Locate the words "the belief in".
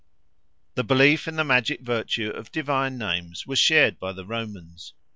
0.73-1.35